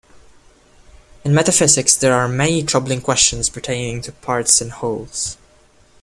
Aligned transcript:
In 1.23 1.31
metaphysics 1.35 1.95
there 1.95 2.15
are 2.15 2.27
many 2.27 2.63
troubling 2.63 3.01
questions 3.01 3.49
pertaining 3.51 4.01
to 4.01 4.11
parts 4.11 4.59
and 4.59 4.71
wholes. 4.71 5.37